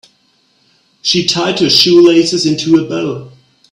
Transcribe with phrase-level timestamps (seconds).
[1.03, 3.31] She tied her shoelaces into a bow.